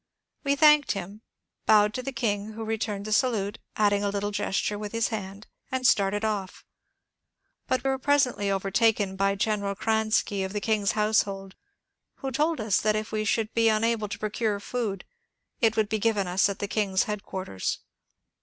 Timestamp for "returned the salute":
2.65-3.59